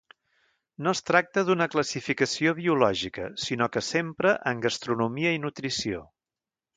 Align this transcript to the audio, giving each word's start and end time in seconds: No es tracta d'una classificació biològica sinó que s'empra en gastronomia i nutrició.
No 0.85 0.93
es 0.97 1.01
tracta 1.09 1.41
d'una 1.49 1.67
classificació 1.73 2.53
biològica 2.61 3.27
sinó 3.43 3.67
que 3.75 3.83
s'empra 3.89 4.31
en 4.53 4.65
gastronomia 4.65 5.35
i 5.39 5.43
nutrició. 5.45 6.01